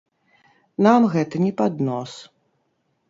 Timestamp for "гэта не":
1.15-1.51